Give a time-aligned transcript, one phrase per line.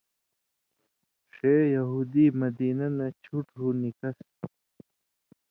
[1.33, 4.15] ݜے یہودی مدینہ نہ چُھٹ ہو نِکسہۡ۔